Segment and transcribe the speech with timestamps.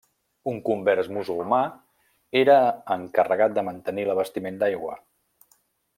[0.51, 1.59] Un convers musulmà
[2.41, 2.57] era
[2.97, 5.01] encarregat de mantenir l'abastiment d'aigua.